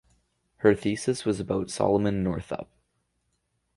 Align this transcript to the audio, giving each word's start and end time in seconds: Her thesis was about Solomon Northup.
Her 0.55 0.73
thesis 0.73 1.25
was 1.25 1.39
about 1.39 1.69
Solomon 1.69 2.23
Northup. 2.23 2.71